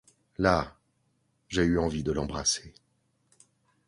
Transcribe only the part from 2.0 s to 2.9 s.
de l’embrasser.